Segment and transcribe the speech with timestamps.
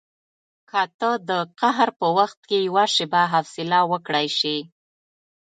[0.69, 4.57] که ته د قهر په وخت کې یوه شېبه حوصله وکړای شې.